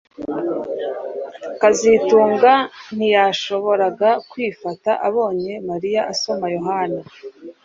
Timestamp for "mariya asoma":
5.69-6.45